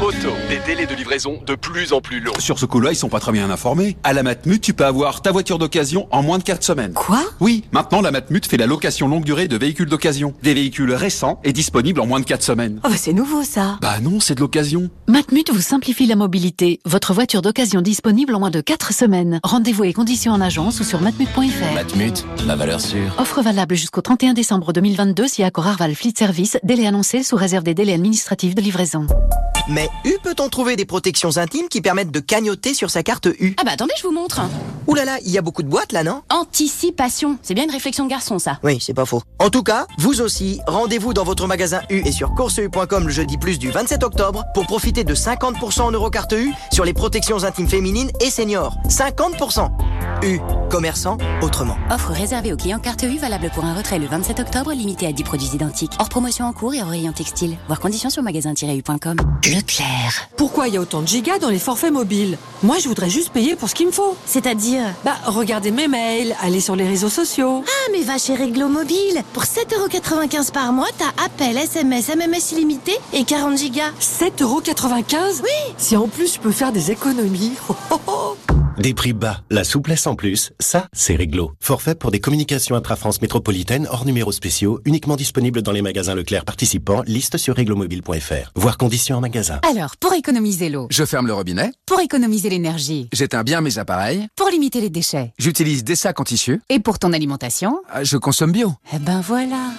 Auto, 0.00 0.28
des 0.48 0.60
délais 0.64 0.86
de 0.86 0.94
livraison 0.94 1.40
de 1.44 1.54
plus 1.56 1.92
en 1.92 2.00
plus 2.00 2.20
longs. 2.20 2.32
Sur 2.38 2.58
ce 2.58 2.66
coup-là, 2.66 2.92
ils 2.92 2.96
sont 2.96 3.08
pas 3.08 3.18
très 3.18 3.32
bien 3.32 3.50
informés. 3.50 3.96
À 4.04 4.12
la 4.12 4.22
Matmut, 4.22 4.60
tu 4.60 4.72
peux 4.72 4.84
avoir 4.84 5.22
ta 5.22 5.32
voiture 5.32 5.58
d'occasion 5.58 6.06
en 6.12 6.22
moins 6.22 6.38
de 6.38 6.44
4 6.44 6.62
semaines. 6.62 6.92
Quoi? 6.92 7.20
Oui, 7.40 7.64
maintenant 7.72 8.00
la 8.00 8.12
Matmut 8.12 8.46
fait 8.46 8.56
la 8.56 8.66
location 8.66 9.08
longue 9.08 9.24
durée 9.24 9.48
de 9.48 9.56
véhicules 9.56 9.88
d'occasion. 9.88 10.34
Des 10.42 10.54
véhicules 10.54 10.92
récents 10.92 11.40
et 11.42 11.52
disponibles 11.52 12.00
en 12.00 12.06
moins 12.06 12.20
de 12.20 12.24
4 12.26 12.42
semaines. 12.44 12.80
Oh 12.84 12.88
bah 12.88 12.96
c'est 12.96 13.12
nouveau 13.12 13.42
ça. 13.42 13.78
Bah 13.80 13.98
non, 14.00 14.20
c'est 14.20 14.36
de 14.36 14.40
l'occasion. 14.40 14.88
Matmut 15.08 15.50
vous 15.52 15.60
simplifie 15.60 16.06
la 16.06 16.16
mobilité. 16.16 16.78
Votre 16.84 17.12
voiture 17.12 17.42
d'occasion 17.42 17.80
disponible 17.80 18.34
en 18.36 18.40
moins 18.40 18.50
de 18.50 18.60
4 18.60 18.92
semaines. 18.92 19.40
Rendez-vous 19.42 19.84
et 19.84 19.92
conditions 19.92 20.32
en 20.32 20.40
agence 20.40 20.78
ou 20.78 20.84
sur 20.84 21.00
matmut.fr. 21.00 21.74
Matmut, 21.74 22.24
la 22.46 22.54
valeur 22.54 22.80
sûre. 22.80 23.14
Offre 23.18 23.42
valable 23.42 23.74
jusqu'au 23.74 24.02
31 24.02 24.34
décembre 24.34 24.72
2022 24.72 25.26
si 25.26 25.42
accord 25.42 25.66
Arval 25.66 25.94
Fleet 25.96 26.14
Service, 26.16 26.56
délai 26.62 26.86
annoncé 26.86 27.24
sous 27.24 27.36
réserve 27.36 27.64
des 27.64 27.74
délais 27.74 27.94
administratifs 27.94 28.54
de 28.54 28.60
livraison. 28.60 29.06
Mais 29.78 29.90
U 30.04 30.18
peut-on 30.20 30.48
trouver 30.48 30.74
des 30.74 30.84
protections 30.84 31.36
intimes 31.36 31.68
qui 31.68 31.80
permettent 31.80 32.10
de 32.10 32.18
cagnoter 32.18 32.74
sur 32.74 32.90
sa 32.90 33.04
carte 33.04 33.28
U 33.38 33.54
Ah 33.60 33.62
bah 33.64 33.70
attendez, 33.74 33.92
je 33.96 34.02
vous 34.02 34.12
montre. 34.12 34.40
Ouh 34.88 34.94
là 34.96 35.04
là, 35.04 35.18
il 35.24 35.30
y 35.30 35.38
a 35.38 35.40
beaucoup 35.40 35.62
de 35.62 35.68
boîtes 35.68 35.92
là, 35.92 36.02
non? 36.02 36.22
Anticipation. 36.30 37.38
C'est 37.44 37.54
bien 37.54 37.62
une 37.62 37.70
réflexion 37.70 38.04
de 38.04 38.10
garçon, 38.10 38.40
ça. 38.40 38.58
Oui, 38.64 38.78
c'est 38.80 38.92
pas 38.92 39.04
faux. 39.04 39.22
En 39.38 39.50
tout 39.50 39.62
cas, 39.62 39.86
vous 39.98 40.20
aussi, 40.20 40.60
rendez-vous 40.66 41.14
dans 41.14 41.22
votre 41.22 41.46
magasin 41.46 41.80
U 41.90 42.02
et 42.04 42.10
sur 42.10 42.34
courseu.com 42.34 43.04
le 43.04 43.12
jeudi 43.12 43.38
plus 43.38 43.60
du 43.60 43.70
27 43.70 44.02
octobre 44.02 44.42
pour 44.52 44.66
profiter 44.66 45.04
de 45.04 45.14
50% 45.14 45.82
en 45.82 45.92
eurocarte 45.92 46.32
U 46.32 46.52
sur 46.72 46.84
les 46.84 46.92
protections 46.92 47.44
intimes 47.44 47.68
féminines 47.68 48.10
et 48.20 48.30
seniors. 48.30 48.76
50% 48.88 49.70
U, 50.24 50.40
commerçant 50.70 51.18
autrement. 51.40 51.76
Offre 51.92 52.10
réservée 52.10 52.52
aux 52.52 52.56
clients 52.56 52.80
carte 52.80 53.04
U 53.04 53.16
valable 53.18 53.50
pour 53.54 53.64
un 53.64 53.74
retrait 53.74 54.00
le 54.00 54.06
27 54.06 54.40
octobre 54.40 54.72
limité 54.72 55.06
à 55.06 55.12
10 55.12 55.22
produits 55.22 55.50
identiques. 55.54 55.92
Hors 56.00 56.08
promotion 56.08 56.46
en 56.46 56.52
cours 56.52 56.74
et 56.74 56.82
hors 56.82 56.88
rayon 56.88 57.12
textile. 57.12 57.56
Voir 57.68 57.78
conditions 57.78 58.10
sur 58.10 58.24
magasin-u.com. 58.24 59.16
Le 59.44 59.60
Pourquoi 60.36 60.68
il 60.68 60.74
y 60.74 60.76
a 60.76 60.80
autant 60.80 61.02
de 61.02 61.06
gigas 61.08 61.38
dans 61.38 61.50
les 61.50 61.58
forfaits 61.58 61.92
mobiles 61.92 62.38
Moi, 62.62 62.78
je 62.78 62.88
voudrais 62.88 63.10
juste 63.10 63.30
payer 63.30 63.54
pour 63.54 63.68
ce 63.68 63.74
qu'il 63.74 63.86
me 63.86 63.92
faut. 63.92 64.16
C'est-à-dire 64.26 64.82
Bah, 65.04 65.16
regarder 65.26 65.70
mes 65.70 65.88
mails, 65.88 66.34
aller 66.42 66.60
sur 66.60 66.74
les 66.74 66.86
réseaux 66.88 67.08
sociaux. 67.10 67.62
Ah, 67.66 67.90
mais 67.92 68.02
va 68.02 68.18
chez 68.18 68.34
Réglo 68.34 68.68
Mobile. 68.68 69.22
Pour 69.32 69.44
7,95€ 69.44 70.52
par 70.52 70.72
mois, 70.72 70.88
t'as 70.96 71.24
appel, 71.24 71.56
SMS, 71.58 72.08
MMS 72.08 72.52
illimité 72.52 72.92
et 73.12 73.24
40 73.24 73.58
gigas. 73.58 73.90
7,95€ 74.00 75.42
Oui 75.42 75.74
Si 75.76 75.96
en 75.96 76.08
plus 76.08 76.34
je 76.34 76.38
peux 76.40 76.52
faire 76.52 76.72
des 76.72 76.90
économies. 76.90 77.52
Des 78.78 78.94
prix 78.94 79.12
bas, 79.12 79.42
la 79.50 79.64
souplesse 79.64 80.06
en 80.06 80.14
plus, 80.14 80.52
ça, 80.60 80.86
c'est 80.92 81.16
réglo. 81.16 81.50
Forfait 81.58 81.96
pour 81.96 82.12
des 82.12 82.20
communications 82.20 82.76
intra-France 82.76 83.20
métropolitaines 83.20 83.88
hors 83.90 84.06
numéros 84.06 84.30
spéciaux, 84.30 84.80
uniquement 84.84 85.16
disponible 85.16 85.62
dans 85.62 85.72
les 85.72 85.82
magasins 85.82 86.14
Leclerc 86.14 86.44
participants, 86.44 87.02
liste 87.04 87.38
sur 87.38 87.56
réglomobile.fr. 87.56 88.52
Voir 88.54 88.78
conditions 88.78 89.16
en 89.16 89.20
magasin. 89.20 89.58
Alors, 89.68 89.96
pour 89.96 90.12
économiser 90.14 90.68
l'eau, 90.68 90.86
Je 90.90 91.04
ferme 91.04 91.26
le 91.26 91.34
robinet, 91.34 91.72
pour 91.86 91.98
économiser 92.00 92.50
l'énergie, 92.50 93.08
j'éteins 93.12 93.42
bien 93.42 93.60
mes 93.62 93.78
appareils, 93.78 94.28
pour 94.36 94.48
limiter 94.48 94.80
les 94.80 94.90
déchets 94.90 95.32
j'utilise 95.38 95.82
des 95.82 95.96
sacs 95.96 96.20
en 96.20 96.24
tissu, 96.24 96.60
et 96.68 96.78
pour 96.78 97.00
ton 97.00 97.12
alimentation, 97.12 97.80
euh, 97.96 98.04
je 98.04 98.16
consomme 98.16 98.52
bio. 98.52 98.74
eh 98.94 98.98
ben 99.00 99.20
voilà. 99.20 99.72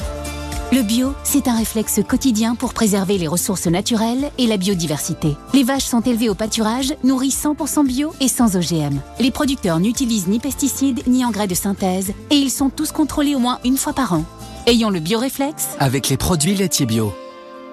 Le 0.72 0.84
bio, 0.84 1.16
c'est 1.24 1.48
un 1.48 1.58
réflexe 1.58 2.00
quotidien 2.08 2.54
pour 2.54 2.76
préserver 2.76 3.18
les 3.18 3.28
ressources 3.28 3.66
naturelles 3.66 4.30
et 4.38 4.46
la 4.46 4.58
biodiversité. 4.58 5.36
Les 5.56 5.64
vaches 5.64 5.86
sont 5.86 6.02
élevées 6.02 6.30
au 6.30 6.36
pâturage, 6.36 6.94
nourries 7.04 7.30
100% 7.30 7.88
bio 7.88 8.14
et 8.22 8.28
sans 8.28 8.56
OGM. 8.56 9.00
Les 9.20 9.32
producteurs 9.32 9.80
n'utilisent 9.80 10.28
ni 10.28 10.38
pesticides 10.38 11.08
ni 11.08 11.26
engrais 11.26 11.48
de 11.48 11.56
synthèse 11.56 12.14
et 12.30 12.36
ils 12.36 12.52
sont 12.52 12.70
tous 12.70 12.92
contrôlés 12.92 13.34
au 13.34 13.40
moins 13.40 13.58
une 13.66 13.78
fois 13.78 13.94
par 13.94 14.14
an. 14.14 14.26
Ayons 14.68 14.92
le 14.92 15.00
bio-réflexe. 15.00 15.70
Avec 15.80 16.08
les 16.08 16.18
produits 16.18 16.54
laitiers 16.54 16.86
bio. 16.86 17.12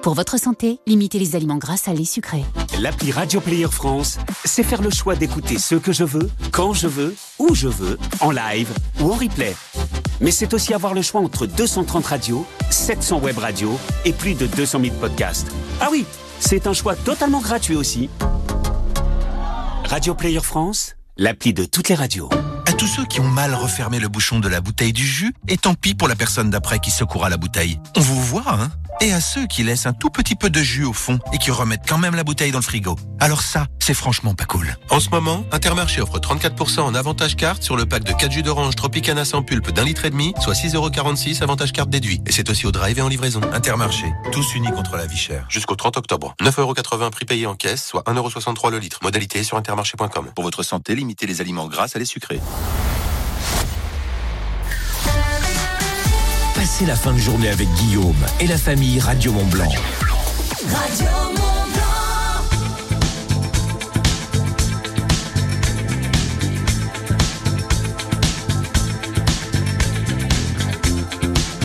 Pour 0.00 0.14
votre 0.14 0.38
santé, 0.38 0.78
limitez 0.86 1.18
les 1.18 1.36
aliments 1.36 1.58
gras, 1.58 1.76
salés, 1.76 2.06
sucrés. 2.06 2.44
L'appli 2.80 3.12
Radio 3.12 3.40
Player 3.40 3.68
France, 3.70 4.16
c'est 4.46 4.62
faire 4.62 4.80
le 4.80 4.88
choix 4.88 5.16
d'écouter 5.16 5.58
ce 5.58 5.74
que 5.74 5.92
je 5.92 6.04
veux, 6.04 6.30
quand 6.50 6.72
je 6.72 6.86
veux, 6.86 7.14
où 7.38 7.54
je 7.54 7.68
veux, 7.68 7.98
en 8.20 8.30
live 8.30 8.72
ou 9.00 9.10
en 9.10 9.16
replay. 9.16 9.54
Mais 10.20 10.30
c'est 10.30 10.54
aussi 10.54 10.74
avoir 10.74 10.94
le 10.94 11.02
choix 11.02 11.20
entre 11.20 11.46
230 11.46 12.06
radios, 12.06 12.46
700 12.70 13.20
web 13.20 13.38
radios 13.38 13.78
et 14.04 14.12
plus 14.12 14.34
de 14.34 14.46
200 14.46 14.80
000 14.82 14.94
podcasts. 14.96 15.48
Ah 15.80 15.88
oui, 15.90 16.06
c'est 16.40 16.66
un 16.66 16.72
choix 16.72 16.96
totalement 16.96 17.40
gratuit 17.40 17.76
aussi. 17.76 18.08
Radio 19.84 20.14
Player 20.14 20.40
France, 20.40 20.96
l'appli 21.16 21.52
de 21.52 21.64
toutes 21.64 21.88
les 21.88 21.94
radios. 21.94 22.28
À 22.66 22.72
tous 22.72 22.86
ceux 22.86 23.04
qui 23.04 23.20
ont 23.20 23.28
mal 23.28 23.54
refermé 23.54 24.00
le 24.00 24.08
bouchon 24.08 24.40
de 24.40 24.48
la 24.48 24.60
bouteille 24.60 24.92
du 24.92 25.06
jus, 25.06 25.32
et 25.48 25.56
tant 25.56 25.74
pis 25.74 25.94
pour 25.94 26.08
la 26.08 26.16
personne 26.16 26.50
d'après 26.50 26.80
qui 26.80 26.90
secoura 26.90 27.28
la 27.28 27.36
bouteille. 27.36 27.78
On 27.96 28.00
vous 28.00 28.20
voit, 28.20 28.44
hein? 28.48 28.70
Et 29.00 29.12
à 29.12 29.20
ceux 29.20 29.46
qui 29.46 29.62
laissent 29.62 29.86
un 29.86 29.92
tout 29.92 30.08
petit 30.08 30.34
peu 30.34 30.48
de 30.48 30.60
jus 30.60 30.84
au 30.84 30.94
fond 30.94 31.18
et 31.32 31.38
qui 31.38 31.50
remettent 31.50 31.86
quand 31.86 31.98
même 31.98 32.14
la 32.14 32.24
bouteille 32.24 32.50
dans 32.50 32.58
le 32.58 32.64
frigo. 32.64 32.96
Alors 33.20 33.42
ça, 33.42 33.66
c'est 33.78 33.92
franchement 33.94 34.34
pas 34.34 34.46
cool. 34.46 34.74
En 34.88 35.00
ce 35.00 35.10
moment, 35.10 35.44
Intermarché 35.52 36.00
offre 36.00 36.18
34% 36.18 36.80
en 36.80 36.94
avantage 36.94 37.36
carte 37.36 37.62
sur 37.62 37.76
le 37.76 37.84
pack 37.84 38.04
de 38.04 38.12
4 38.12 38.32
jus 38.32 38.42
d'orange 38.42 38.74
Tropicana 38.74 39.26
sans 39.26 39.42
pulpe 39.42 39.70
d'un 39.70 39.84
litre 39.84 40.06
et 40.06 40.10
demi, 40.10 40.32
soit 40.40 40.54
6,46€ 40.54 41.42
avantage 41.42 41.72
carte 41.72 41.90
déduit. 41.90 42.22
Et 42.26 42.32
c'est 42.32 42.48
aussi 42.48 42.66
au 42.66 42.72
drive 42.72 42.98
et 42.98 43.02
en 43.02 43.08
livraison. 43.08 43.40
Intermarché, 43.52 44.06
tous 44.32 44.54
unis 44.54 44.72
contre 44.72 44.96
la 44.96 45.06
vie 45.06 45.18
chère. 45.18 45.46
Jusqu'au 45.50 45.76
30 45.76 45.98
octobre. 45.98 46.34
9,80€ 46.40 47.10
prix 47.10 47.26
payé 47.26 47.46
en 47.46 47.54
caisse, 47.54 47.84
soit 47.84 48.02
1,63€ 48.06 48.70
le 48.70 48.78
litre. 48.78 49.00
Modalité 49.02 49.44
sur 49.44 49.58
intermarché.com. 49.58 50.30
Pour 50.34 50.44
votre 50.44 50.62
santé, 50.62 50.94
limitez 50.94 51.26
les 51.26 51.42
aliments 51.42 51.68
gras 51.68 51.88
à 51.94 51.98
les 51.98 52.06
sucrés. 52.06 52.40
Passez 56.76 56.84
la 56.84 56.94
fin 56.94 57.14
de 57.14 57.18
journée 57.18 57.48
avec 57.48 57.72
Guillaume 57.76 58.14
et 58.38 58.46
la 58.46 58.58
famille 58.58 59.00
Radio 59.00 59.32
Mont 59.32 59.46
Blanc. 59.46 59.72